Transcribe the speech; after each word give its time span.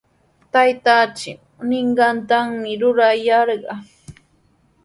Taytanchik 0.51 1.39
ninqantami 1.67 2.71
rurayarqaa. 2.81 3.79